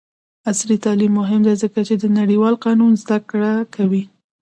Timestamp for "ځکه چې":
1.63-1.95